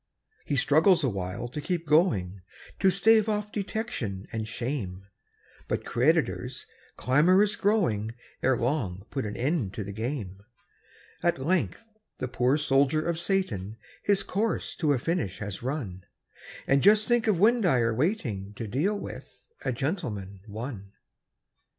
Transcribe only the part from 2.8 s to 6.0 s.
stave off detection and shame; But